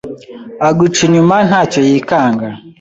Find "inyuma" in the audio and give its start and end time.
1.07-1.35